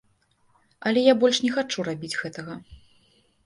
Але 0.89 1.03
я 1.11 1.15
больш 1.25 1.43
не 1.45 1.53
хачу 1.59 1.87
рабіць 1.91 2.13
гэтага. 2.25 2.61